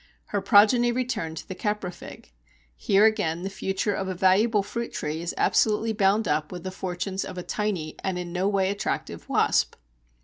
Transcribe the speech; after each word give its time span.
Her 0.33 0.41
progeny 0.41 0.91
return 0.91 1.35
to 1.35 1.47
the 1.47 1.53
caprifig. 1.53 2.31
Here 2.75 3.05
again 3.05 3.43
the 3.43 3.51
future 3.51 3.93
of 3.93 4.07
a 4.07 4.15
valuable 4.15 4.63
fruit 4.63 4.93
tree 4.93 5.21
is 5.21 5.35
absolutely 5.37 5.93
bound 5.93 6.27
up 6.27 6.51
with 6.51 6.63
the 6.63 6.71
fortunes 6.71 7.23
of 7.23 7.37
a 7.37 7.43
tiny 7.43 7.93
and 8.03 8.17
in 8.17 8.33
no 8.33 8.47
way 8.47 8.71
attractive 8.71 9.29
wasp! 9.29 9.75